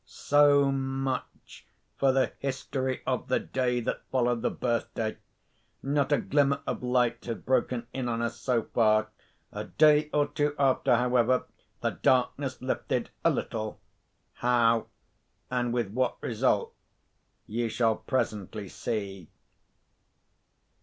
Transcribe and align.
So 0.07 0.71
much 0.71 1.67
for 1.99 2.11
the 2.11 2.33
history 2.39 3.03
of 3.05 3.27
the 3.27 3.39
day 3.39 3.79
that 3.81 4.01
followed 4.11 4.41
the 4.41 4.49
birthday. 4.49 5.17
Not 5.83 6.11
a 6.11 6.17
glimmer 6.17 6.59
of 6.65 6.81
light 6.81 7.23
had 7.25 7.45
broken 7.45 7.85
in 7.93 8.09
on 8.09 8.19
us, 8.19 8.35
so 8.39 8.63
far. 8.63 9.09
A 9.51 9.65
day 9.65 10.09
or 10.11 10.25
two 10.25 10.55
after, 10.57 10.95
however, 10.95 11.45
the 11.81 11.91
darkness 11.91 12.59
lifted 12.63 13.11
a 13.23 13.29
little. 13.29 13.79
How, 14.33 14.87
and 15.51 15.71
with 15.71 15.91
what 15.91 16.17
result, 16.23 16.73
you 17.45 17.69
shall 17.69 17.97
presently 17.97 18.69
see. 18.69 19.29